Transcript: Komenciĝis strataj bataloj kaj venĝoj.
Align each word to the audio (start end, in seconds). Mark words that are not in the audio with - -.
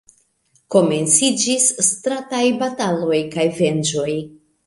Komenciĝis 0.75 1.67
strataj 1.89 2.41
bataloj 2.63 3.21
kaj 3.37 3.47
venĝoj. 3.61 4.09